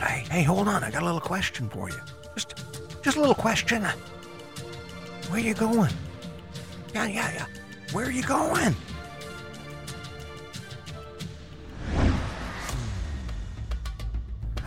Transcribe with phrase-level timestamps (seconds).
[0.00, 0.82] hey, hey, hold on.
[0.82, 2.00] I got a little question for you.
[2.34, 2.54] Just,
[3.02, 3.84] just a little question.
[5.28, 5.90] Where you going?
[6.94, 7.46] Yeah, yeah, yeah.
[7.92, 8.74] Where are you going?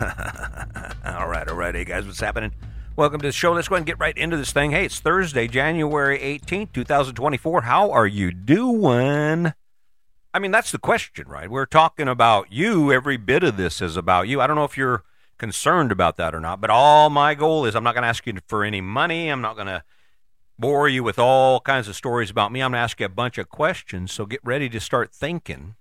[1.04, 1.74] all right, all right.
[1.74, 2.52] Hey, guys, what's happening?
[2.96, 3.52] Welcome to the show.
[3.52, 4.70] Let's go and get right into this thing.
[4.70, 7.62] Hey, it's Thursday, January 18th, 2024.
[7.62, 9.52] How are you doing?
[10.32, 11.50] I mean, that's the question, right?
[11.50, 12.92] We're talking about you.
[12.92, 14.40] Every bit of this is about you.
[14.40, 15.02] I don't know if you're
[15.38, 18.26] concerned about that or not, but all my goal is I'm not going to ask
[18.26, 19.28] you for any money.
[19.28, 19.82] I'm not going to
[20.58, 22.60] bore you with all kinds of stories about me.
[22.60, 25.74] I'm going to ask you a bunch of questions, so get ready to start thinking.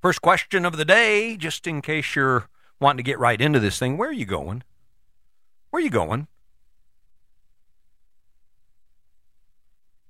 [0.00, 2.48] First question of the day, just in case you're
[2.80, 4.62] wanting to get right into this thing, where are you going?
[5.70, 6.28] Where are you going?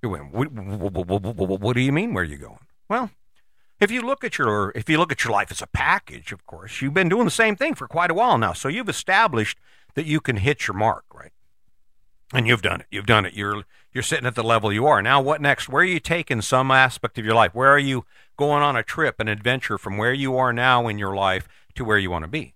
[0.03, 2.59] You're what, what, what, what do you mean, where are you going?
[2.89, 3.11] Well,
[3.85, 6.45] if you look at your if you look at your life as a package, of
[6.47, 8.53] course, you've been doing the same thing for quite a while now.
[8.53, 9.59] So you've established
[9.95, 11.33] that you can hit your mark, right?
[12.33, 12.87] And you've done it.
[12.91, 13.35] You've done it.
[13.35, 15.03] You're you're sitting at the level you are.
[15.03, 15.69] Now what next?
[15.69, 17.55] Where are you taking some aspect of your life?
[17.55, 18.05] Where are you
[18.37, 21.85] going on a trip, an adventure from where you are now in your life to
[21.85, 22.55] where you want to be?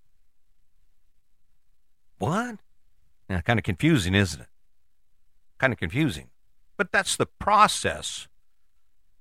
[2.18, 2.56] What?
[3.28, 4.48] Yeah, kind of confusing, isn't it?
[5.58, 6.30] Kind of confusing.
[6.76, 8.26] But that's the process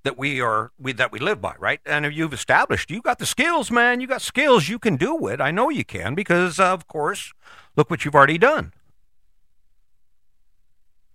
[0.07, 1.81] that we are we that we live by, right?
[1.85, 3.99] And you've established you got the skills, man.
[3.99, 4.69] You got skills.
[4.69, 5.41] You can do it.
[5.41, 7.33] I know you can because, of course,
[7.75, 8.71] look what you've already done.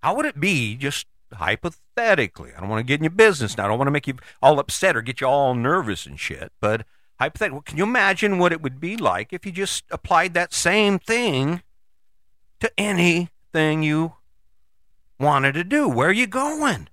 [0.03, 2.51] How would it be, just hypothetically?
[2.55, 3.65] I don't want to get in your business now.
[3.65, 6.53] I don't want to make you all upset or get you all nervous and shit.
[6.61, 6.85] But
[7.19, 10.99] hypothetically, can you imagine what it would be like if you just applied that same
[10.99, 11.63] thing
[12.61, 14.17] to anything you
[15.19, 15.89] wanted to do?
[15.89, 16.89] Where are you going?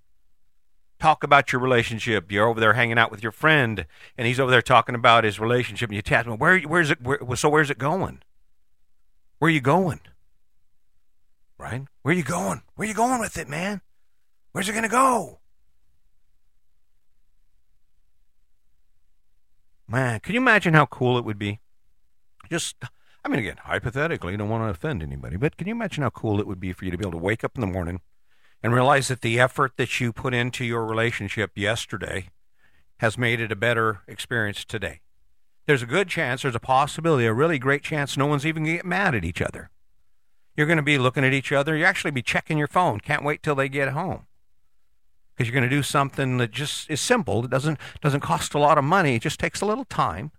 [0.99, 2.31] Talk about your relationship.
[2.31, 3.85] You're over there hanging out with your friend,
[4.17, 6.59] and he's over there talking about his relationship, and you tell him, "Where?
[6.59, 7.01] Where's it?
[7.01, 8.21] Where, so where's it going?
[9.39, 10.01] Where are you going?
[11.57, 11.83] Right?
[12.01, 12.61] Where are you going?
[12.75, 13.81] Where are you going with it, man?
[14.51, 15.39] Where's it gonna go?"
[19.87, 21.61] Man, can you imagine how cool it would be?
[22.47, 22.75] Just,
[23.25, 26.39] I mean, again, hypothetically, don't want to offend anybody, but can you imagine how cool
[26.39, 27.99] it would be for you to be able to wake up in the morning
[28.61, 32.29] and realize that the effort that you put into your relationship yesterday
[32.97, 34.99] has made it a better experience today.
[35.65, 38.77] There's a good chance, there's a possibility, a really great chance no one's even going
[38.77, 39.69] to get mad at each other.
[40.57, 41.77] You're going to be looking at each other.
[41.77, 42.99] You actually be checking your phone.
[42.99, 44.25] Can't wait till they get home.
[45.33, 47.45] Because you're going to do something that just is simple.
[47.45, 49.15] It doesn't doesn't cost a lot of money.
[49.15, 50.31] It just takes a little time.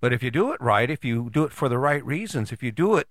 [0.00, 2.62] But if you do it right, if you do it for the right reasons, if
[2.62, 3.10] you do it,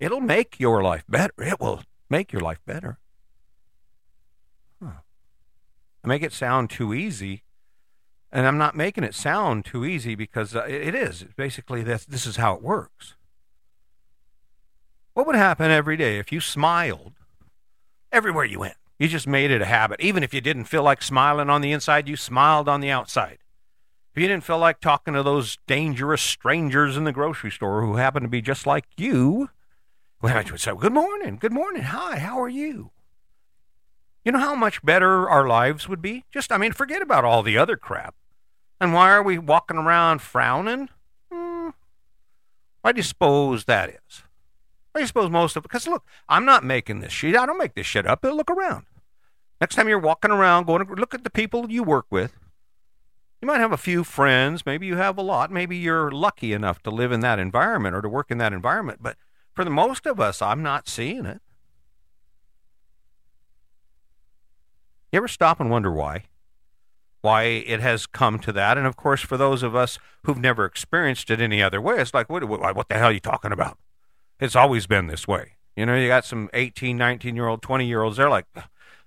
[0.00, 1.34] it'll make your life better.
[1.38, 2.98] It will make your life better.
[6.02, 7.42] I make it sound too easy,
[8.32, 11.24] and I'm not making it sound too easy because uh, it is.
[11.36, 13.14] Basically, this, this is how it works.
[15.12, 17.12] What would happen every day if you smiled
[18.12, 18.76] everywhere you went?
[18.98, 20.00] You just made it a habit.
[20.00, 23.38] Even if you didn't feel like smiling on the inside, you smiled on the outside.
[24.14, 27.96] If you didn't feel like talking to those dangerous strangers in the grocery store who
[27.96, 29.50] happen to be just like you,
[30.20, 32.90] well, you would say, Good morning, good morning, hi, how are you?
[34.24, 36.24] You know how much better our lives would be?
[36.30, 38.14] Just, I mean, forget about all the other crap.
[38.80, 40.88] And why are we walking around frowning?
[41.32, 41.70] Hmm.
[42.82, 44.22] Why do you suppose that is?
[44.92, 45.68] Why do you suppose most of it?
[45.68, 47.36] Because look, I'm not making this shit.
[47.36, 48.24] I don't make this shit up.
[48.24, 48.86] Look around.
[49.60, 52.32] Next time you're walking around, going to look at the people you work with.
[53.40, 54.66] You might have a few friends.
[54.66, 55.50] Maybe you have a lot.
[55.50, 58.98] Maybe you're lucky enough to live in that environment or to work in that environment.
[59.02, 59.16] But
[59.54, 61.40] for the most of us, I'm not seeing it.
[65.12, 66.24] You ever stop and wonder why?
[67.22, 68.78] Why it has come to that?
[68.78, 72.14] And of course, for those of us who've never experienced it any other way, it's
[72.14, 73.78] like, what, what, what the hell are you talking about?
[74.38, 75.56] It's always been this way.
[75.76, 78.46] You know, you got some 18, 19 year old, 20 year olds, they're like,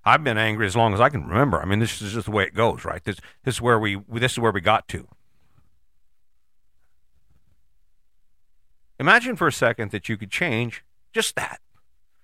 [0.06, 1.62] I've been angry as long as I can remember.
[1.62, 3.04] I mean, this is just the way it goes, right?
[3.04, 5.08] This, this is where we, this is where we got to.
[9.00, 10.84] Imagine for a second that you could change
[11.14, 11.62] just that.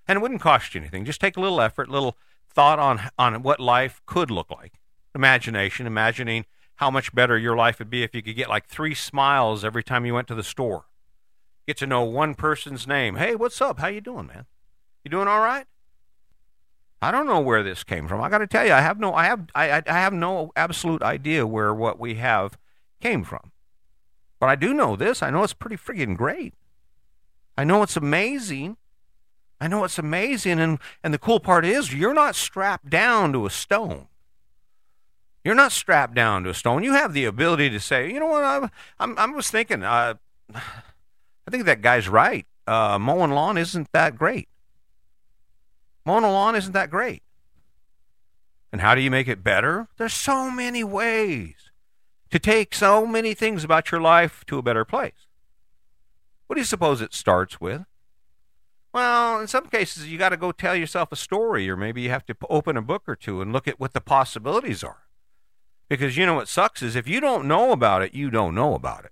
[0.07, 1.05] And it wouldn't cost you anything.
[1.05, 2.17] Just take a little effort, little
[2.49, 4.79] thought on on what life could look like.
[5.15, 8.95] Imagination, imagining how much better your life would be if you could get like three
[8.95, 10.85] smiles every time you went to the store.
[11.67, 13.15] Get to know one person's name.
[13.15, 13.79] Hey, what's up?
[13.79, 14.45] How you doing, man?
[15.03, 15.65] You doing all right?
[17.01, 18.21] I don't know where this came from.
[18.21, 21.01] I got to tell you, I have no, I have, I, I have no absolute
[21.01, 22.57] idea where what we have
[22.99, 23.51] came from.
[24.39, 25.21] But I do know this.
[25.21, 26.53] I know it's pretty friggin' great.
[27.57, 28.77] I know it's amazing
[29.61, 33.45] I know it's amazing, and, and the cool part is you're not strapped down to
[33.45, 34.07] a stone.
[35.43, 36.83] You're not strapped down to a stone.
[36.83, 38.69] You have the ability to say, you know what, I,
[38.99, 40.15] I'm, I was thinking, uh,
[40.55, 42.45] I think that guy's right.
[42.67, 44.47] Uh, mowing lawn isn't that great.
[46.05, 47.23] Mowing a lawn isn't that great.
[48.71, 49.87] And how do you make it better?
[49.97, 51.71] There's so many ways
[52.29, 55.27] to take so many things about your life to a better place.
[56.47, 57.85] What do you suppose it starts with?
[58.91, 62.09] Well, in some cases, you got to go tell yourself a story, or maybe you
[62.09, 65.03] have to open a book or two and look at what the possibilities are.
[65.89, 68.73] Because you know what sucks is if you don't know about it, you don't know
[68.73, 69.11] about it.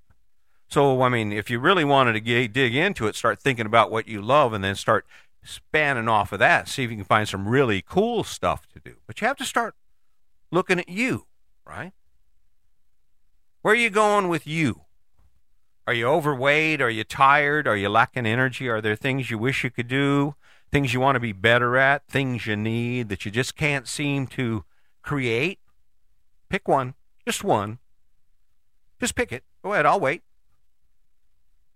[0.68, 3.92] So, I mean, if you really wanted to get, dig into it, start thinking about
[3.92, 5.06] what you love and then start
[5.44, 8.96] spanning off of that, see if you can find some really cool stuff to do.
[9.06, 9.76] But you have to start
[10.52, 11.28] looking at you,
[11.66, 11.94] right?
[13.62, 14.82] Where are you going with you?
[15.88, 16.82] Are you overweight?
[16.82, 17.66] Are you tired?
[17.66, 18.68] Are you lacking energy?
[18.68, 20.36] Are there things you wish you could do?
[20.70, 22.06] Things you want to be better at?
[22.08, 24.66] Things you need that you just can't seem to
[25.02, 25.60] create?
[26.50, 26.94] Pick one,
[27.26, 27.80] just one.
[29.00, 29.46] Just pick it.
[29.64, 30.24] Go ahead, I'll wait.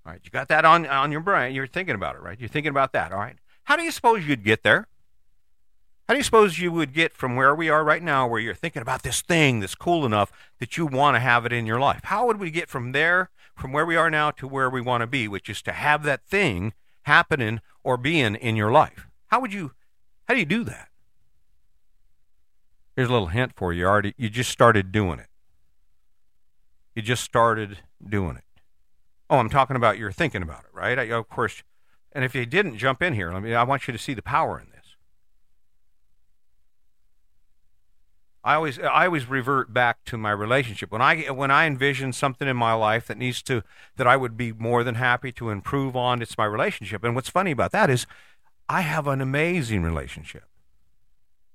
[0.05, 1.55] All right, you got that on on your brain.
[1.55, 2.37] You're thinking about it, right?
[2.37, 3.13] You're thinking about that.
[3.13, 3.37] All right.
[3.65, 4.87] How do you suppose you'd get there?
[6.09, 8.55] How do you suppose you would get from where we are right now, where you're
[8.55, 11.79] thinking about this thing that's cool enough that you want to have it in your
[11.79, 12.01] life?
[12.05, 15.01] How would we get from there, from where we are now, to where we want
[15.01, 19.07] to be, which is to have that thing happening or being in your life?
[19.27, 19.71] How would you?
[20.25, 20.89] How do you do that?
[22.95, 23.85] Here's a little hint for you.
[23.85, 25.27] Already, you just started doing it.
[26.95, 28.43] You just started doing it.
[29.29, 30.99] Oh, I'm talking about you're thinking about it, right?
[30.99, 31.63] I, of course,
[32.11, 34.21] and if you didn't jump in here, I mean, I want you to see the
[34.21, 34.95] power in this.
[38.43, 42.47] I always, I always revert back to my relationship when I when I envision something
[42.47, 43.63] in my life that needs to
[43.97, 46.21] that I would be more than happy to improve on.
[46.21, 48.07] It's my relationship, and what's funny about that is,
[48.67, 50.45] I have an amazing relationship.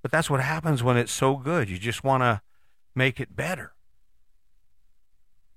[0.03, 1.69] But that's what happens when it's so good.
[1.69, 2.41] You just want to
[2.95, 3.73] make it better.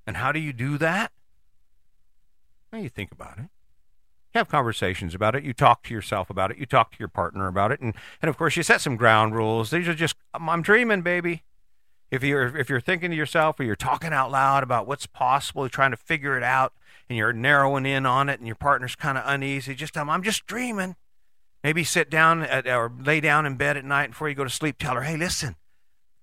[0.07, 1.11] And how do you do that?
[2.71, 3.49] Well, you think about it.
[4.35, 5.43] Have conversations about it.
[5.43, 6.57] You talk to yourself about it.
[6.57, 7.79] You talk to your partner about it.
[7.79, 9.71] And, and of course, you set some ground rules.
[9.71, 11.43] These are just, I'm, dreaming, baby.
[12.11, 15.67] If you're, if you're thinking to yourself or you're talking out loud about what's possible,
[15.67, 16.73] trying to figure it out,
[17.07, 20.11] and you're narrowing in on it, and your partner's kind of uneasy, just tell them,
[20.11, 20.95] I'm just dreaming.
[21.63, 24.49] Maybe sit down at, or lay down in bed at night before you go to
[24.49, 24.77] sleep.
[24.77, 25.55] Tell her, hey, listen,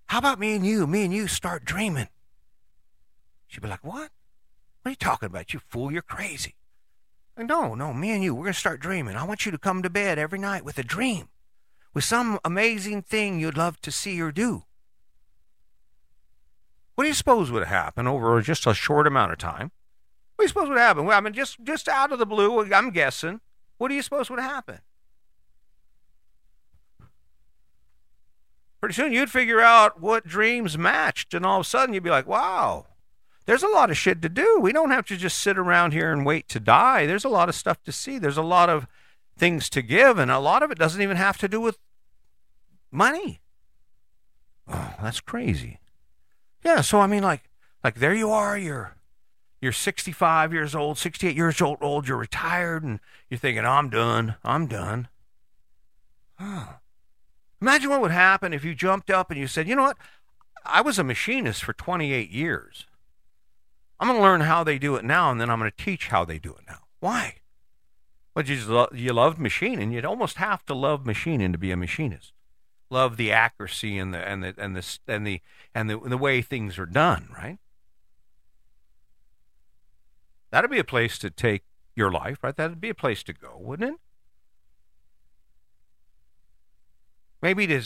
[0.06, 0.86] how about me and you?
[0.86, 2.08] Me and you start dreaming.
[3.48, 4.10] She'd be like, what?
[4.82, 5.52] What are you talking about?
[5.52, 6.54] You fool, you're crazy.
[7.38, 9.14] No, no, me and you, we're going to start dreaming.
[9.14, 11.28] I want you to come to bed every night with a dream,
[11.92, 14.62] with some amazing thing you'd love to see or do.
[16.94, 19.70] What do you suppose would happen over just a short amount of time?
[20.34, 21.04] What do you suppose would happen?
[21.04, 23.40] Well, I mean, just, just out of the blue, I'm guessing.
[23.76, 24.78] What do you suppose would happen?
[28.80, 32.10] Pretty soon you'd figure out what dreams matched, and all of a sudden you'd be
[32.10, 32.86] like, wow,
[33.46, 34.58] there's a lot of shit to do.
[34.60, 37.06] We don't have to just sit around here and wait to die.
[37.06, 38.18] There's a lot of stuff to see.
[38.18, 38.86] There's a lot of
[39.38, 41.78] things to give, and a lot of it doesn't even have to do with
[42.90, 43.40] money.
[44.68, 45.78] Oh, that's crazy.
[46.64, 47.48] Yeah, so I mean like
[47.84, 48.96] like there you are, you're
[49.60, 52.98] you're 65 years old, 68 years old, old, you're retired and
[53.30, 54.34] you're thinking, "I'm done.
[54.44, 55.08] I'm done."
[56.38, 56.74] Huh.
[57.60, 59.98] Imagine what would happen if you jumped up and you said, "You know what?
[60.64, 62.86] I was a machinist for 28 years.
[63.98, 66.08] I'm going to learn how they do it now, and then I'm going to teach
[66.08, 66.80] how they do it now.
[67.00, 67.36] Why?
[68.34, 69.92] Well, you, you loved machining.
[69.92, 72.32] You'd almost have to love machining to be a machinist.
[72.90, 75.40] Love the accuracy and the and the and the and the
[75.74, 77.58] and the, and the way things are done, right?
[80.52, 81.64] That'd be a place to take
[81.96, 82.54] your life, right?
[82.54, 84.00] That'd be a place to go, wouldn't it?
[87.46, 87.80] Maybe to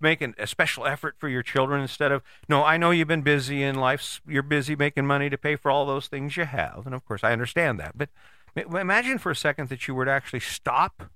[0.00, 2.64] make an, a special effort for your children instead of no.
[2.64, 4.22] I know you've been busy in life.
[4.26, 7.22] You're busy making money to pay for all those things you have, and of course
[7.22, 7.98] I understand that.
[7.98, 8.08] But
[8.56, 11.10] imagine for a second that you were to actually stop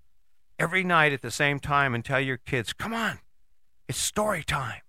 [0.59, 3.21] every night at the same time and tell your kids, "Come on,
[3.89, 4.83] it's story time,"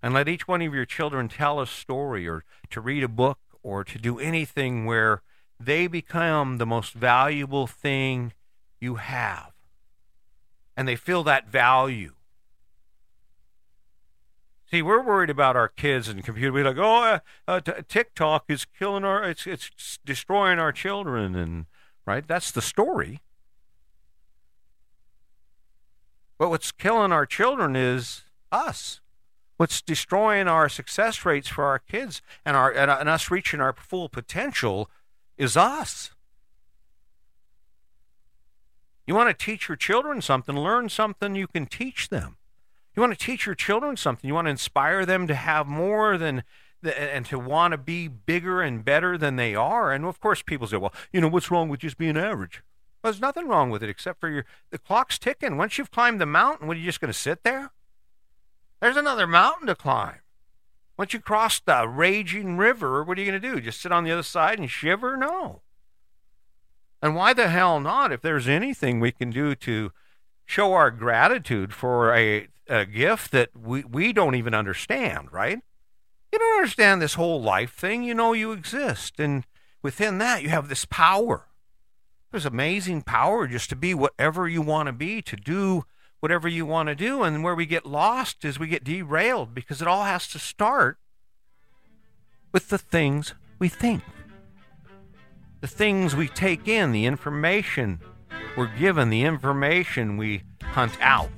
[0.00, 3.40] and let each one of your children tell a story or to read a book
[3.64, 5.22] or to do anything where
[5.58, 8.32] they become the most valuable thing
[8.78, 9.55] you have
[10.76, 12.12] and they feel that value.
[14.70, 16.52] See, we're worried about our kids and computer.
[16.52, 21.66] We're like, oh, uh, uh, TikTok is killing our, it's it's destroying our children, and
[22.04, 23.20] right, that's the story.
[26.36, 29.00] But what's killing our children is us.
[29.56, 33.72] What's destroying our success rates for our kids and our and, and us reaching our
[33.72, 34.90] full potential
[35.38, 36.10] is us.
[39.06, 42.36] You want to teach your children something, learn something you can teach them.
[42.94, 44.26] You want to teach your children something.
[44.26, 46.42] You want to inspire them to have more than
[46.82, 49.92] and to want to be bigger and better than they are.
[49.92, 52.62] And of course, people say, well, you know, what's wrong with just being average?
[53.02, 55.56] Well, there's nothing wrong with it except for your the clock's ticking.
[55.56, 57.70] Once you've climbed the mountain, what are you just going to sit there?
[58.80, 60.20] There's another mountain to climb.
[60.98, 63.60] Once you cross the raging river, what are you going to do?
[63.60, 65.16] Just sit on the other side and shiver?
[65.16, 65.62] No.
[67.06, 68.10] And why the hell not?
[68.10, 69.92] If there's anything we can do to
[70.44, 75.60] show our gratitude for a, a gift that we, we don't even understand, right?
[76.32, 78.02] You don't understand this whole life thing.
[78.02, 79.20] You know you exist.
[79.20, 79.44] And
[79.82, 81.46] within that, you have this power.
[82.32, 85.84] There's amazing power just to be whatever you want to be, to do
[86.18, 87.22] whatever you want to do.
[87.22, 90.98] And where we get lost is we get derailed because it all has to start
[92.50, 94.02] with the things we think,
[95.66, 97.98] the things we take in, the information
[98.56, 101.28] we're given, the information we hunt out.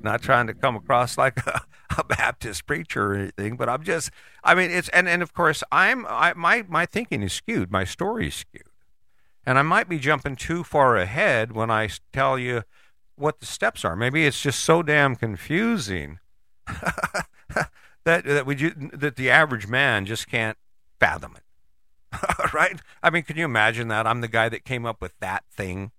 [0.00, 1.62] Not trying to come across like a,
[1.98, 4.12] a Baptist preacher or anything, but I'm just,
[4.44, 7.82] I mean, it's, and, and of course, I'm, I, my, my thinking is skewed, my
[7.82, 8.62] story is skewed.
[9.44, 12.62] And I might be jumping too far ahead when I tell you
[13.20, 13.94] what the steps are.
[13.94, 16.18] Maybe it's just so damn confusing
[16.66, 18.54] that that we
[18.92, 20.58] that the average man just can't
[20.98, 21.42] fathom it.
[22.54, 22.80] right?
[23.02, 24.06] I mean, can you imagine that?
[24.06, 25.92] I'm the guy that came up with that thing,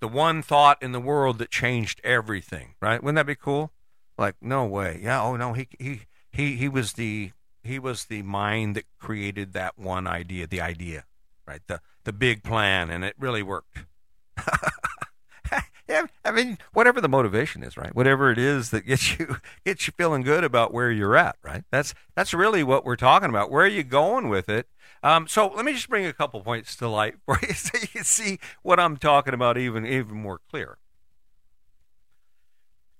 [0.00, 2.74] the one thought in the world that changed everything.
[2.80, 3.02] Right?
[3.02, 3.70] Wouldn't that be cool?
[4.18, 5.00] Like, no way.
[5.02, 5.22] Yeah.
[5.22, 5.52] Oh no.
[5.52, 10.46] He he he he was the he was the mind that created that one idea,
[10.46, 11.04] the idea,
[11.46, 11.62] right?
[11.66, 13.86] The the big plan, and it really worked.
[16.24, 17.94] I mean, whatever the motivation is, right?
[17.94, 21.64] Whatever it is that gets you gets you feeling good about where you're at, right?
[21.70, 23.50] That's that's really what we're talking about.
[23.50, 24.68] Where are you going with it?
[25.02, 27.88] Um, so let me just bring a couple points to light for you, so you
[27.88, 30.78] can see what I'm talking about even even more clear.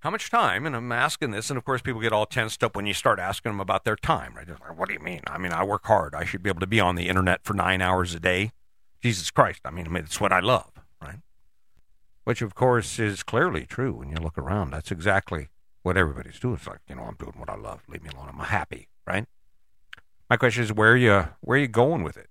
[0.00, 0.66] How much time?
[0.66, 3.18] And I'm asking this, and of course, people get all tensed up when you start
[3.18, 4.46] asking them about their time, right?
[4.46, 5.22] Like, what do you mean?
[5.26, 6.14] I mean, I work hard.
[6.14, 8.52] I should be able to be on the internet for nine hours a day.
[9.02, 9.60] Jesus Christ!
[9.64, 10.73] I mean, I mean, it's what I love?
[12.24, 14.70] Which of course is clearly true when you look around.
[14.70, 15.48] That's exactly
[15.82, 16.54] what everybody's doing.
[16.54, 17.82] It's like, you know, I'm doing what I love.
[17.88, 18.30] Leave me alone.
[18.32, 19.26] I'm happy, right?
[20.28, 22.28] My question is, where you where are you going with it?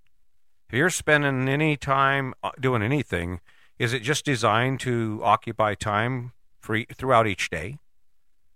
[0.68, 3.40] If you're spending any time uh, doing anything,
[3.78, 7.78] is it just designed to occupy time free throughout each day?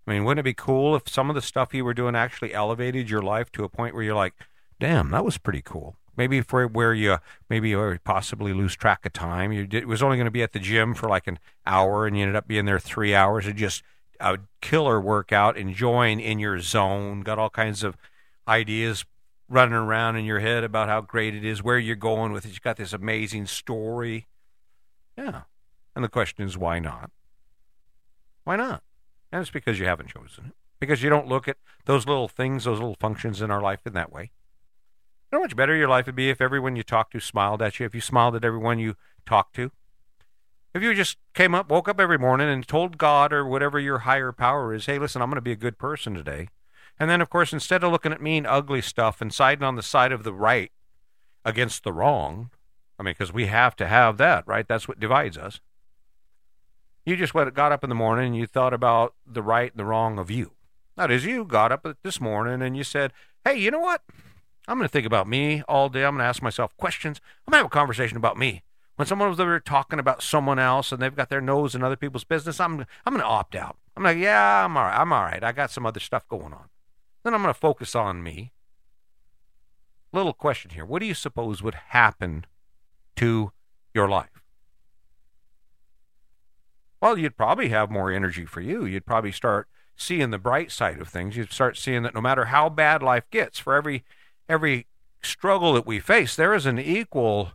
[0.06, 2.54] I mean, wouldn't it be cool if some of the stuff you were doing actually
[2.54, 4.34] elevated your life to a point where you're like,
[4.80, 5.96] damn, that was pretty cool?
[6.18, 7.16] Maybe for where you
[7.48, 9.52] maybe you possibly lose track of time.
[9.52, 12.06] You did, it was only going to be at the gym for like an hour,
[12.06, 13.46] and you ended up being there three hours.
[13.46, 13.82] And just
[14.20, 17.22] a killer workout, enjoying in your zone.
[17.22, 17.96] Got all kinds of
[18.46, 19.06] ideas
[19.48, 22.50] running around in your head about how great it is, where you're going with it.
[22.50, 24.26] You got this amazing story.
[25.16, 25.42] Yeah,
[25.94, 27.10] and the question is, why not?
[28.44, 28.82] Why not?
[29.30, 30.52] And it's because you haven't chosen it.
[30.80, 31.56] Because you don't look at
[31.86, 34.30] those little things, those little functions in our life in that way.
[35.30, 37.60] You know how much better your life would be if everyone you talked to smiled
[37.60, 39.70] at you, if you smiled at everyone you talked to?
[40.72, 43.98] If you just came up, woke up every morning and told God or whatever your
[44.00, 46.48] higher power is, hey, listen, I'm going to be a good person today.
[46.98, 49.82] And then, of course, instead of looking at mean, ugly stuff and siding on the
[49.82, 50.72] side of the right
[51.44, 52.48] against the wrong,
[52.98, 54.66] I mean, because we have to have that, right?
[54.66, 55.60] That's what divides us.
[57.04, 59.84] You just got up in the morning and you thought about the right and the
[59.84, 60.52] wrong of you.
[60.96, 63.12] That is, you got up this morning and you said,
[63.44, 64.02] hey, you know what?
[64.68, 66.04] I'm going to think about me all day.
[66.04, 67.22] I'm going to ask myself questions.
[67.46, 68.62] I'm going to have a conversation about me.
[68.96, 71.96] When someone was there talking about someone else and they've got their nose in other
[71.96, 73.78] people's business, I'm I'm going to opt out.
[73.96, 75.00] I'm like, yeah, I'm all right.
[75.00, 75.42] I'm all right.
[75.42, 76.68] I got some other stuff going on.
[77.24, 78.52] Then I'm going to focus on me.
[80.12, 80.84] Little question here.
[80.84, 82.44] What do you suppose would happen
[83.16, 83.52] to
[83.94, 84.42] your life?
[87.00, 88.84] Well, you'd probably have more energy for you.
[88.84, 91.36] You'd probably start seeing the bright side of things.
[91.36, 94.04] You'd start seeing that no matter how bad life gets, for every
[94.48, 94.86] every
[95.22, 97.52] struggle that we face, there is an equal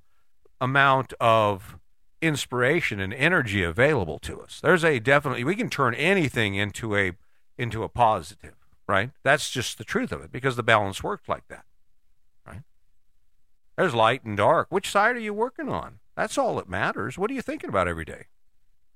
[0.62, 1.78] amount of
[2.22, 4.60] inspiration and energy available to us.
[4.62, 7.14] There's a definitely we can turn anything into a
[7.58, 8.56] into a positive,
[8.88, 9.12] right?
[9.24, 11.66] That's just the truth of it because the balance worked like that.
[12.48, 12.62] Right?
[13.78, 14.68] There's light and dark.
[14.70, 16.00] Which side are you working on?
[16.16, 17.18] That's all that matters.
[17.18, 18.28] What are you thinking about every day?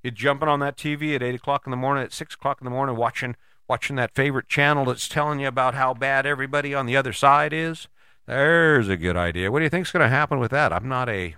[0.03, 2.65] You jumping on that TV at eight o'clock in the morning, at six o'clock in
[2.65, 3.35] the morning, watching
[3.67, 7.53] watching that favorite channel that's telling you about how bad everybody on the other side
[7.53, 7.87] is.
[8.25, 9.51] There's a good idea.
[9.51, 10.73] What do you think's going to happen with that?
[10.73, 11.35] I'm not a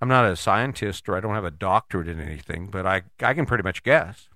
[0.00, 3.34] I'm not a scientist or I don't have a doctorate in anything, but I I
[3.34, 4.28] can pretty much guess.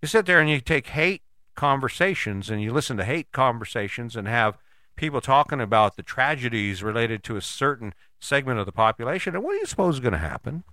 [0.00, 1.22] You sit there and you take hate
[1.54, 4.58] conversations and you listen to hate conversations and have
[4.96, 9.34] people talking about the tragedies related to a certain segment of the population.
[9.34, 10.64] And what do you suppose is going to happen?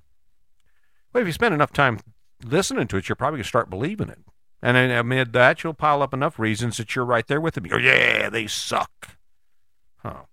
[1.14, 2.00] Well, if you spend enough time
[2.44, 4.20] listening to it, you're probably going to start believing it.
[4.62, 7.66] And amid that, you'll pile up enough reasons that you're right there with them.
[7.66, 9.18] You go, yeah, they suck.
[9.98, 10.24] Huh.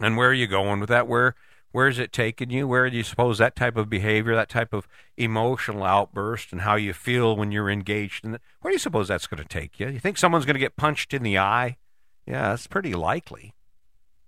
[0.00, 1.08] And where are you going with that?
[1.08, 1.34] Where
[1.70, 2.68] where's it taking you?
[2.68, 6.76] Where do you suppose that type of behavior, that type of emotional outburst, and how
[6.76, 8.42] you feel when you're engaged in it?
[8.60, 9.88] Where do you suppose that's going to take you?
[9.88, 11.78] You think someone's going to get punched in the eye?
[12.26, 13.54] Yeah, that's pretty likely.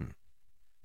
[0.01, 0.11] Hmm.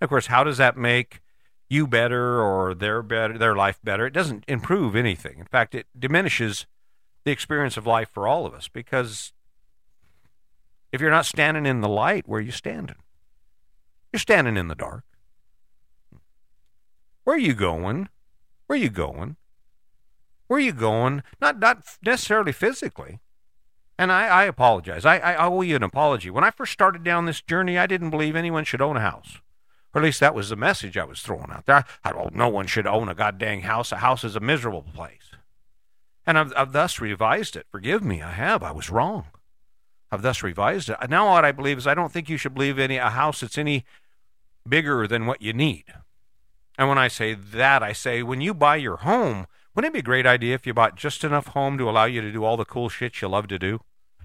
[0.02, 1.22] Of course, how does that make
[1.70, 4.06] you better or their better, their life better?
[4.06, 5.40] It doesn't improve anything.
[5.40, 6.66] In fact, it diminishes
[7.30, 9.34] the experience of life for all of us because
[10.92, 12.96] if you're not standing in the light, where are you standing?
[14.12, 15.04] You're standing in the dark.
[17.24, 18.10] Where are you going?
[18.66, 19.36] Where are you going?
[20.48, 21.22] Where are you going?
[21.40, 23.20] Not not necessarily physically.
[24.00, 25.06] And I, I apologize.
[25.06, 26.32] I, I owe you an apology.
[26.32, 29.38] When I first started down this journey, I didn't believe anyone should own a house.
[29.94, 31.86] Or at least that was the message I was throwing out there.
[32.04, 33.92] I, I oh, no one should own a goddamn house.
[33.92, 35.29] A house is a miserable place.
[36.26, 37.66] And I've, I've thus revised it.
[37.72, 38.62] Forgive me, I have.
[38.62, 39.26] I was wrong.
[40.12, 40.98] I've thus revised it.
[41.10, 43.58] Now what I believe is I don't think you should believe any a house that's
[43.58, 43.86] any
[44.68, 45.86] bigger than what you need.
[46.78, 50.00] And when I say that, I say when you buy your home, wouldn't it be
[50.00, 52.58] a great idea if you bought just enough home to allow you to do all
[52.58, 53.82] the cool shit you love to do?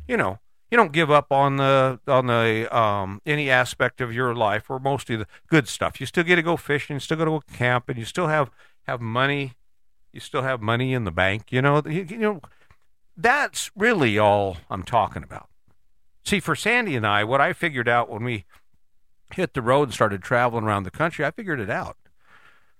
[0.06, 0.38] You know,
[0.70, 4.78] you don't give up on the on the um, any aspect of your life or
[4.78, 6.00] mostly the good stuff.
[6.00, 8.50] You still get to go fishing, still go to a camp, and you still have
[8.84, 9.52] have money.
[10.14, 11.46] You still have money in the bank.
[11.50, 12.40] You know, you, you know
[13.16, 15.48] that's really all I'm talking about.
[16.24, 18.44] See, for Sandy and I, what I figured out when we
[19.32, 21.96] hit the road and started traveling around the country, I figured it out.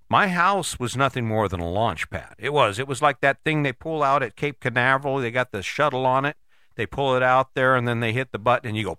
[0.08, 2.36] My house was nothing more than a launch pad.
[2.38, 2.78] It was.
[2.78, 5.18] It was like that thing they pull out at Cape Canaveral.
[5.18, 6.36] They got the shuttle on it.
[6.76, 8.98] They pull it out there and then they hit the button and you go.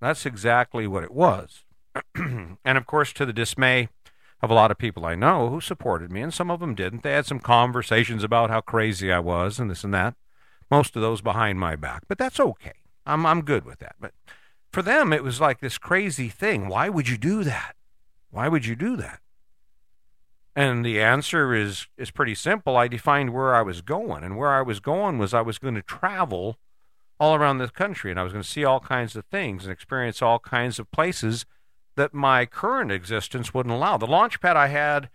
[0.00, 1.64] That's exactly what it was.
[2.14, 3.88] and of course, to the dismay
[4.42, 7.02] of a lot of people I know who supported me, and some of them didn't.
[7.02, 10.14] They had some conversations about how crazy I was and this and that
[10.72, 12.72] most of those behind my back, but that's okay.
[13.04, 13.96] I'm I'm good with that.
[14.00, 14.12] But
[14.72, 16.66] for them, it was like this crazy thing.
[16.66, 17.76] Why would you do that?
[18.30, 19.20] Why would you do that?
[20.56, 22.74] And the answer is is pretty simple.
[22.74, 25.74] I defined where I was going, and where I was going was I was going
[25.74, 26.56] to travel
[27.20, 29.72] all around the country, and I was going to see all kinds of things and
[29.72, 31.44] experience all kinds of places
[31.96, 33.96] that my current existence wouldn't allow.
[33.96, 35.08] The launch pad I had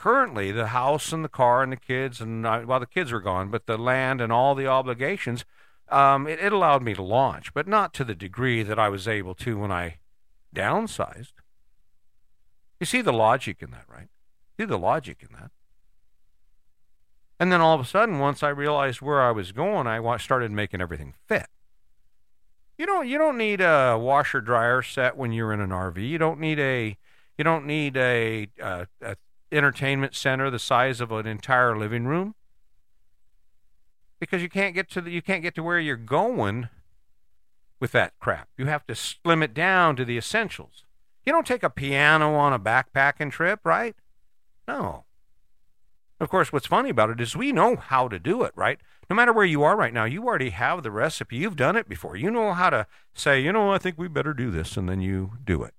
[0.00, 3.20] currently the house and the car and the kids and uh, well the kids were
[3.20, 5.44] gone but the land and all the obligations
[5.90, 9.06] um, it, it allowed me to launch but not to the degree that i was
[9.06, 9.98] able to when i
[10.56, 11.34] downsized.
[12.80, 14.08] You see the logic in that right?
[14.58, 15.50] See the logic in that.
[17.38, 20.50] And then all of a sudden once i realized where i was going i started
[20.50, 21.48] making everything fit
[22.80, 26.16] you don't you don't need a washer dryer set when you're in an rv you
[26.16, 26.96] don't need a
[27.36, 29.16] you don't need a, a, a
[29.52, 32.34] entertainment center the size of an entire living room
[34.18, 36.68] because you can't get to the, you can't get to where you're going
[37.80, 38.48] with that crap.
[38.56, 40.84] You have to slim it down to the essentials.
[41.24, 43.96] You don't take a piano on a backpacking trip, right?
[44.68, 45.04] No.
[46.20, 48.78] Of course, what's funny about it is we know how to do it, right?
[49.08, 51.38] No matter where you are right now, you already have the recipe.
[51.38, 52.14] You've done it before.
[52.14, 55.00] You know how to say, you know, I think we better do this, and then
[55.00, 55.74] you do it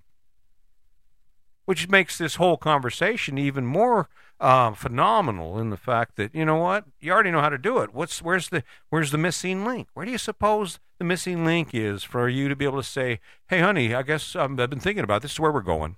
[1.72, 4.10] which makes this whole conversation even more
[4.42, 7.78] uh, phenomenal in the fact that you know what you already know how to do
[7.78, 7.94] it.
[7.94, 9.88] What's where's the where's the missing link?
[9.94, 13.20] Where do you suppose the missing link is for you to be able to say,
[13.48, 15.32] "Hey, honey, I guess um, I've been thinking about this.
[15.32, 15.36] this.
[15.36, 15.96] Is where we're going.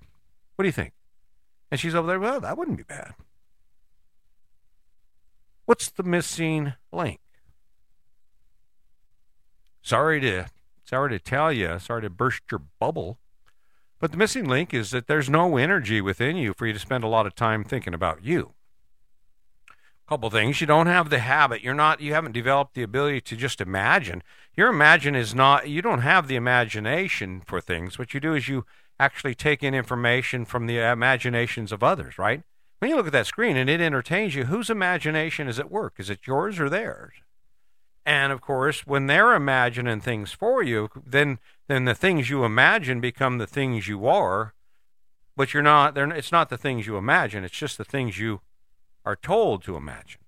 [0.56, 0.94] What do you think?"
[1.72, 2.20] And she's over there.
[2.20, 3.14] Well, that wouldn't be bad.
[5.66, 7.20] What's the missing link?
[9.82, 10.48] Sorry to
[10.84, 11.80] sorry to tell you.
[11.80, 13.20] Sorry to burst your bubble.
[14.00, 17.06] But the missing link is that there's no energy within you for you to spend
[17.06, 18.54] a lot of time thinking about you.
[19.70, 20.60] A couple things.
[20.60, 21.62] You don't have the habit.
[21.62, 24.22] You're not you haven't developed the ability to just imagine.
[24.56, 27.98] Your imagine is not you don't have the imagination for things.
[27.98, 28.66] What you do is you
[29.00, 32.44] actually take in information from the imaginations of others, right?
[32.84, 35.94] When you look at that screen and it entertains you, whose imagination is at work?
[36.00, 37.14] Is it yours or theirs?
[38.06, 43.00] And of course, when they're imagining things for you, then then the things you imagine
[43.00, 44.54] become the things you are.
[45.38, 45.96] But you're not.
[45.96, 47.46] They're, it's not the things you imagine.
[47.46, 48.42] It's just the things you
[49.06, 50.20] are told to imagine.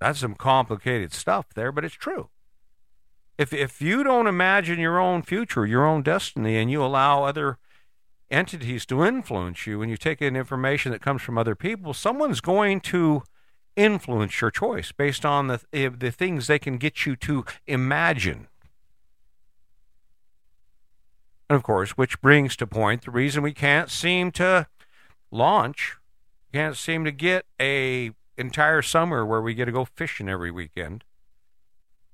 [0.00, 2.30] That's some complicated stuff there, but it's true.
[3.36, 7.58] If if you don't imagine your own future, your own destiny, and you allow other
[8.32, 12.40] entities to influence you, and you take in information that comes from other people, someone's
[12.40, 13.22] going to
[13.76, 18.48] influence your choice based on the eh, the things they can get you to imagine.
[21.48, 24.66] And of course, which brings to point the reason we can't seem to
[25.30, 25.96] launch
[26.52, 31.04] Can't seem to get a entire summer where we get to go fishing every weekend.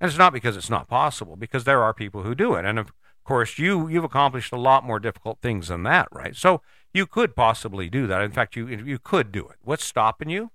[0.00, 2.64] And it's not because it's not possible, because there are people who do it.
[2.64, 2.78] And
[3.28, 6.34] course, you you've accomplished a lot more difficult things than that, right?
[6.34, 6.62] So
[6.94, 8.22] you could possibly do that.
[8.22, 9.56] In fact, you you could do it.
[9.62, 10.50] What's stopping you?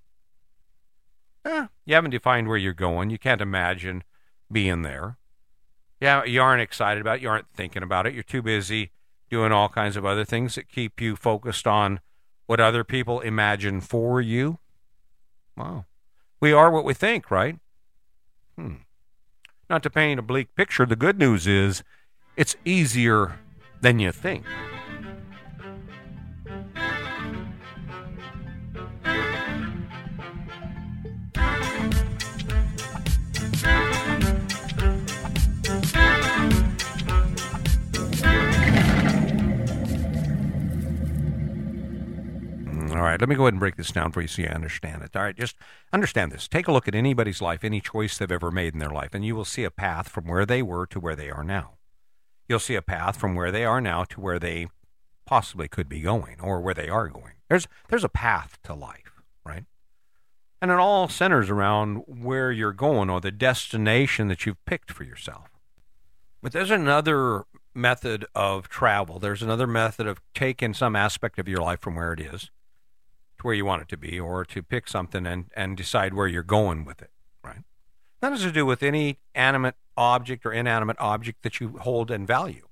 [1.46, 3.12] Eh, you haven't defined where you're going.
[3.12, 4.04] You can't imagine
[4.52, 5.18] being there.
[6.02, 7.22] Yeah, you aren't excited about it.
[7.22, 8.14] You aren't thinking about it.
[8.14, 8.92] You're too busy
[9.30, 12.00] doing all kinds of other things that keep you focused on
[12.48, 14.58] what other people imagine for you.
[15.56, 15.86] Wow.
[16.40, 17.58] We are what we think, right?
[18.58, 18.76] Hmm.
[19.70, 21.84] Not to paint a bleak picture, the good news is
[22.36, 23.40] it's easier
[23.82, 24.46] than you think.
[42.92, 45.02] All right, let me go ahead and break this down for you so you understand
[45.04, 45.16] it.
[45.16, 45.56] All right, just
[45.92, 46.48] understand this.
[46.48, 49.26] Take a look at anybody's life, any choice they've ever made in their life, and
[49.26, 51.74] you will see a path from where they were to where they are now.
[52.48, 54.68] You'll see a path from where they are now to where they
[55.26, 57.34] possibly could be going or where they are going.
[57.50, 59.66] There's there's a path to life, right?
[60.62, 65.04] And it all centers around where you're going or the destination that you've picked for
[65.04, 65.50] yourself.
[66.42, 69.20] But there's another method of travel.
[69.20, 72.50] There's another method of taking some aspect of your life from where it is
[73.38, 76.28] to where you want it to be, or to pick something and, and decide where
[76.28, 77.12] you're going with it,
[77.44, 77.64] right?
[78.22, 82.28] That has to do with any animate object or inanimate object that you hold and
[82.28, 82.68] value.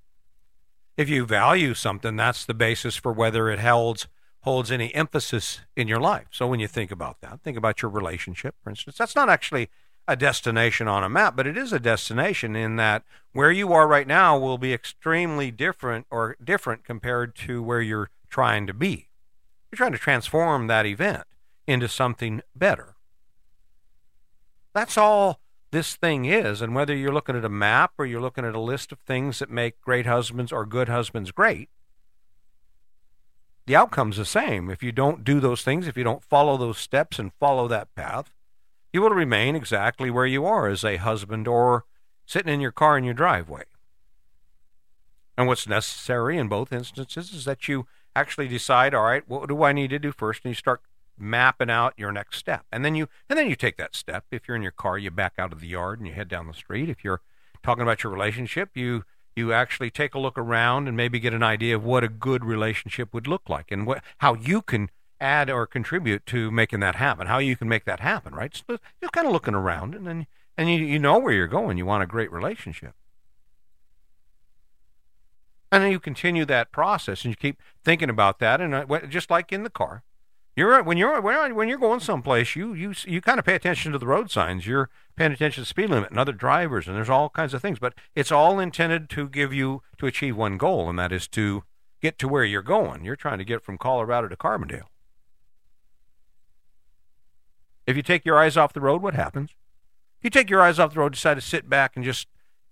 [0.98, 4.08] If you value something, that's the basis for whether it holds
[4.42, 6.26] holds any emphasis in your life.
[6.32, 8.98] So when you think about that, think about your relationship, for instance.
[8.98, 9.70] That's not actually
[10.08, 13.04] a destination on a map, but it is a destination in that
[13.34, 18.10] where you are right now will be extremely different or different compared to where you're
[18.30, 19.10] trying to be.
[19.72, 21.24] You're trying to transform that event
[21.68, 22.96] into something better.
[24.74, 25.40] That's all
[25.72, 26.62] this thing is.
[26.62, 29.40] And whether you're looking at a map or you're looking at a list of things
[29.40, 31.70] that make great husbands or good husbands great,
[33.66, 34.70] the outcome's the same.
[34.70, 37.94] If you don't do those things, if you don't follow those steps and follow that
[37.96, 38.32] path,
[38.92, 41.86] you will remain exactly where you are as a husband or
[42.26, 43.64] sitting in your car in your driveway.
[45.38, 49.64] And what's necessary in both instances is that you actually decide, all right, what do
[49.64, 50.44] I need to do first?
[50.44, 50.82] And you start
[51.17, 52.65] mapping out your next step.
[52.71, 54.26] And then you and then you take that step.
[54.32, 56.47] If you're in your car, you back out of the yard and you head down
[56.47, 56.89] the street.
[56.89, 57.21] If you're
[57.63, 59.04] talking about your relationship, you
[59.36, 62.43] you actually take a look around and maybe get an idea of what a good
[62.43, 66.95] relationship would look like and what how you can add or contribute to making that
[66.95, 67.28] happen.
[67.28, 68.56] How you can make that happen, right?
[68.56, 71.78] So just kind of looking around and then and you you know where you're going.
[71.78, 72.93] You want a great relationship.
[75.71, 79.32] And then you continue that process, and you keep thinking about that, and uh, just
[79.32, 80.04] like in the car,
[80.56, 83.98] you're when you're when you're going someplace, you you you kind of pay attention to
[83.98, 84.68] the road signs.
[84.68, 87.62] You're paying attention to the speed limit and other drivers, and there's all kinds of
[87.62, 87.80] things.
[87.80, 91.64] But it's all intended to give you to achieve one goal, and that is to
[92.02, 93.06] get to where you're going.
[93.06, 94.88] You're trying to get from Colorado to Carbondale.
[97.88, 99.52] If you take your eyes off the road, what happens?
[100.20, 102.28] If you take your eyes off the road, decide to sit back and just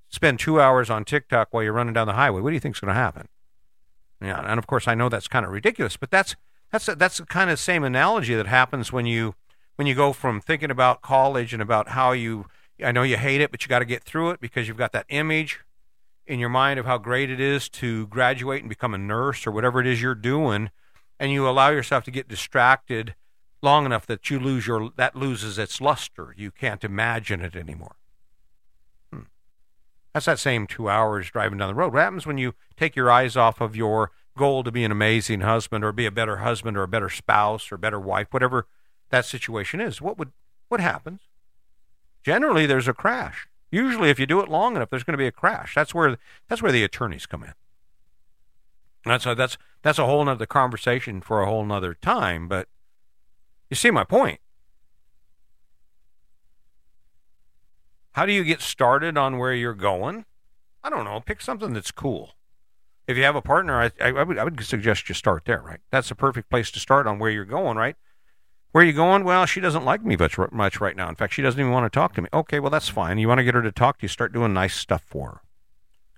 [0.10, 2.80] spend two hours on TikTok while you're running down the highway, what do you think's
[2.80, 3.28] going to happen?
[4.22, 6.36] Yeah, and of course I know that's kind of ridiculous, but that's
[6.72, 9.36] that's a, that's the kind of same analogy that happens when you
[9.76, 12.46] when you go from thinking about college and about how you
[12.84, 14.92] I know you hate it, but you got to get through it because you've got
[14.94, 15.60] that image
[16.26, 19.52] in your mind of how great it is to graduate and become a nurse or
[19.52, 20.70] whatever it is you're doing,
[21.20, 23.16] and you allow yourself to get distracted
[23.62, 26.34] long enough that you lose your that loses its luster.
[26.38, 27.96] You can't imagine it anymore.
[29.12, 29.24] Hmm.
[30.14, 31.94] That's that same two hours driving down the road.
[31.94, 35.42] What happens when you take your eyes off of your goal to be an amazing
[35.42, 38.66] husband or be a better husband or a better spouse or better wife, whatever
[39.10, 40.02] that situation is?
[40.02, 40.32] What would
[40.70, 41.22] what happens?
[42.24, 43.48] Generally, there's a crash.
[43.72, 45.76] Usually, if you do it long enough, there's going to be a crash.
[45.76, 47.54] That's where that's where the attorneys come in.
[49.06, 52.48] That's a, that's that's a whole nother conversation for a whole nother time.
[52.48, 52.68] But
[53.70, 54.40] you see my point.
[58.14, 60.26] How do you get started on where you're going?
[60.84, 61.20] I don't know.
[61.20, 62.34] Pick something that's cool.
[63.10, 65.80] If you have a partner, I, I, would, I would suggest you start there, right?
[65.90, 67.96] That's the perfect place to start on where you're going, right?
[68.72, 69.24] Where are you going?
[69.24, 71.10] Well, she doesn't like me much, much right now.
[71.10, 72.30] In fact, she doesn't even want to talk to me.
[72.32, 73.18] Okay, well, that's fine.
[73.18, 75.42] You want to get her to talk to you, start doing nice stuff for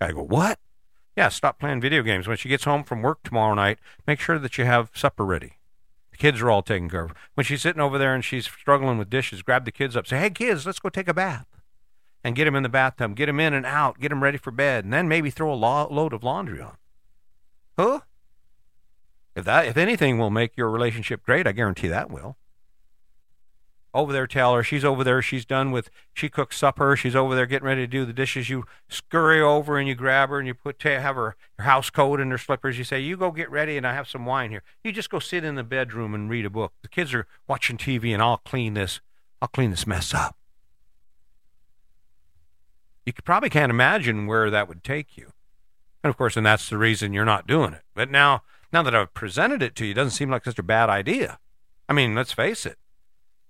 [0.02, 0.06] her.
[0.06, 0.60] I go, what?
[1.16, 2.28] Yeah, stop playing video games.
[2.28, 5.60] When she gets home from work tomorrow night, make sure that you have supper ready.
[6.12, 7.14] The kids are all taken care of.
[7.36, 10.08] When she's sitting over there and she's struggling with dishes, grab the kids up.
[10.08, 11.48] Say, hey, kids, let's go take a bath
[12.22, 14.52] and get him in the bathtub, get him in and out, get him ready for
[14.52, 16.76] bed, and then maybe throw a lo- load of laundry on.
[17.82, 18.02] Huh?
[19.36, 22.38] If that, if anything, will make your relationship great, I guarantee that will.
[23.92, 25.22] Over there, tell her she's over there.
[25.22, 25.90] She's done with.
[26.14, 26.96] She cooks supper.
[26.96, 28.50] She's over there getting ready to do the dishes.
[28.50, 32.20] You scurry over and you grab her and you put have her, her house coat
[32.22, 32.78] and her slippers.
[32.78, 35.20] You say, "You go get ready, and I have some wine here." You just go
[35.20, 36.74] sit in the bedroom and read a book.
[36.84, 39.02] The kids are watching TV, and I'll clean this.
[39.42, 40.38] I'll clean this mess up.
[43.06, 45.34] You probably can't imagine where that would take you.
[46.04, 47.84] And of course, and that's the reason you're not doing it.
[47.94, 50.64] But now, now that I've presented it to you, it doesn't seem like such a
[50.64, 51.40] bad idea.
[51.88, 52.78] I mean, let's face it.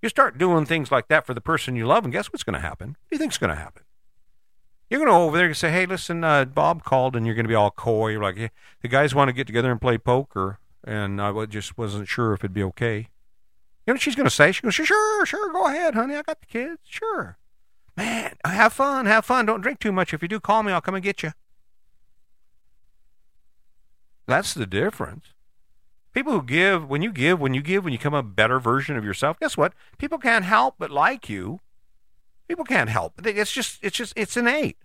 [0.01, 2.55] You start doing things like that for the person you love, and guess what's going
[2.55, 2.89] to happen?
[2.89, 3.83] What do you think's going to happen?
[4.89, 7.35] You're going to go over there and say, "Hey, listen, uh, Bob called," and you're
[7.35, 8.09] going to be all coy.
[8.09, 12.09] You're like, "The guys want to get together and play poker, and I just wasn't
[12.09, 13.05] sure if it'd be okay." You
[13.87, 14.51] know what she's going to say?
[14.51, 16.15] She goes, "Sure, "Sure, sure, go ahead, honey.
[16.15, 16.81] I got the kids.
[16.83, 17.37] Sure,
[17.95, 18.35] man.
[18.43, 19.45] Have fun, have fun.
[19.45, 20.13] Don't drink too much.
[20.13, 20.73] If you do, call me.
[20.73, 21.31] I'll come and get you."
[24.32, 25.34] That's the difference.
[26.13, 28.96] People who give, when you give, when you give, when you become a better version
[28.96, 29.74] of yourself, guess what?
[29.98, 31.60] People can't help but like you.
[32.48, 33.26] People can't help.
[33.26, 34.78] It's just, it's just, it's innate.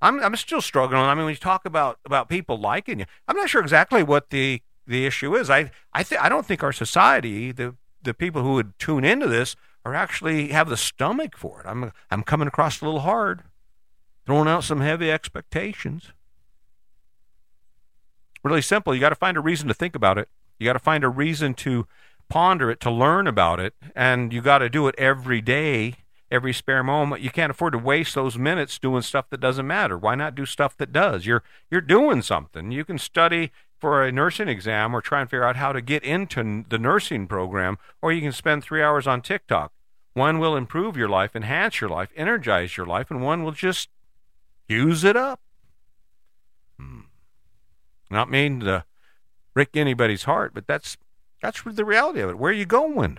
[0.00, 1.00] I'm, I'm still struggling.
[1.00, 4.30] I mean, when you talk about about people liking you, I'm not sure exactly what
[4.30, 5.48] the the issue is.
[5.48, 9.26] I, I, th- I don't think our society, the the people who would tune into
[9.26, 11.66] this, are actually have the stomach for it.
[11.66, 13.44] I'm, I'm coming across a little hard,
[14.26, 16.12] throwing out some heavy expectations
[18.44, 18.94] really simple.
[18.94, 20.28] You got to find a reason to think about it.
[20.58, 21.86] You got to find a reason to
[22.28, 25.96] ponder it, to learn about it, and you got to do it every day,
[26.30, 27.22] every spare moment.
[27.22, 29.98] You can't afford to waste those minutes doing stuff that doesn't matter.
[29.98, 31.26] Why not do stuff that does?
[31.26, 32.70] You're you're doing something.
[32.70, 36.02] You can study for a nursing exam or try and figure out how to get
[36.02, 39.72] into the nursing program, or you can spend 3 hours on TikTok.
[40.14, 43.88] One will improve your life, enhance your life, energize your life, and one will just
[44.68, 45.40] use it up.
[46.78, 47.00] Hmm.
[48.10, 48.84] Not mean to
[49.54, 50.96] break anybody's heart, but that's
[51.42, 52.38] that's the reality of it.
[52.38, 53.18] Where are you going?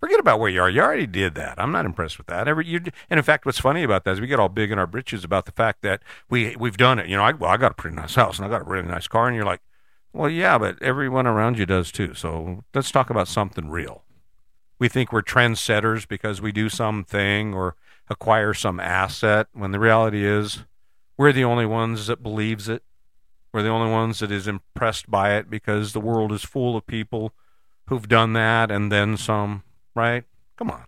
[0.00, 0.68] Forget about where you are.
[0.68, 1.54] You already did that.
[1.58, 2.48] I'm not impressed with that.
[2.48, 4.86] Every, and in fact, what's funny about that is we get all big in our
[4.86, 7.06] britches about the fact that we we've done it.
[7.06, 8.88] You know, I, well, I got a pretty nice house and I got a really
[8.88, 9.60] nice car, and you're like,
[10.12, 12.14] well, yeah, but everyone around you does too.
[12.14, 14.02] So let's talk about something real.
[14.78, 17.76] We think we're trendsetters because we do something or
[18.10, 20.64] acquire some asset, when the reality is
[21.16, 22.82] we're the only ones that believes it.
[23.52, 26.86] We're the only ones that is impressed by it because the world is full of
[26.86, 27.32] people
[27.86, 29.62] who've done that and then some,
[29.94, 30.24] right?
[30.56, 30.84] Come on.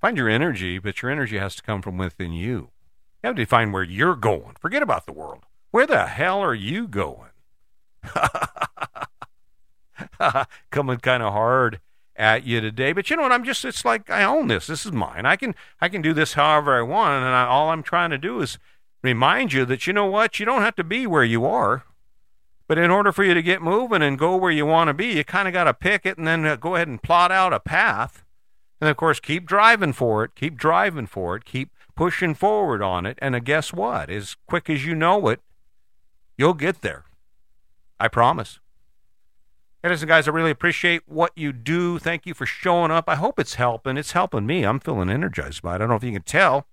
[0.00, 2.70] Find your energy, but your energy has to come from within you.
[3.22, 4.54] You have to define where you're going.
[4.60, 5.44] Forget about the world.
[5.72, 7.30] Where the hell are you going?
[10.70, 11.80] Coming kind of hard
[12.14, 13.32] at you today, but you know what?
[13.32, 14.66] I'm just it's like I own this.
[14.66, 15.26] This is mine.
[15.26, 18.18] I can I can do this however I want, and I, all I'm trying to
[18.18, 18.58] do is
[19.02, 20.38] remind you that you know what?
[20.38, 21.84] You don't have to be where you are.
[22.66, 25.06] But in order for you to get moving and go where you want to be,
[25.06, 27.54] you kind of got to pick it and then uh, go ahead and plot out
[27.54, 28.24] a path.
[28.80, 33.06] And of course, keep driving for it, keep driving for it, keep pushing forward on
[33.06, 33.18] it.
[33.22, 34.10] And uh, guess what?
[34.10, 35.40] As quick as you know it,
[36.36, 37.04] you'll get there.
[37.98, 38.60] I promise.
[39.82, 41.98] Hey, listen, guys, I really appreciate what you do.
[41.98, 43.08] Thank you for showing up.
[43.08, 43.96] I hope it's helping.
[43.96, 44.64] It's helping me.
[44.64, 45.74] I'm feeling energized by it.
[45.76, 46.66] I don't know if you can tell.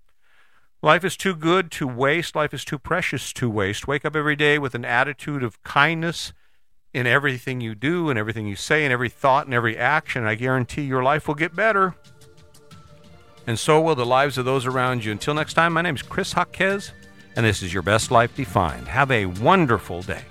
[0.82, 2.36] Life is too good to waste.
[2.36, 3.88] Life is too precious to waste.
[3.88, 6.32] Wake up every day with an attitude of kindness
[6.94, 10.26] in everything you do and everything you say and every thought and every action.
[10.26, 11.96] I guarantee your life will get better.
[13.48, 15.12] And so will the lives of those around you.
[15.12, 16.92] Until next time, my name is Chris Jaquez,
[17.36, 18.88] and this is Your Best Life Defined.
[18.88, 20.24] Have a wonderful day.